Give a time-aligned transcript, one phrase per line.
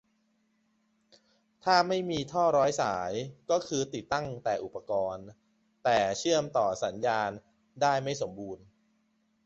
[1.63, 3.11] ถ้าไม่มีท่อร้อยสาย
[3.49, 5.27] ก็คือติดตั้งแต่อุปกรณ์
[5.83, 7.29] แต่เชื่อมต่อสายสัญญาณ
[7.81, 8.63] ได้ไม่สมบูรณ์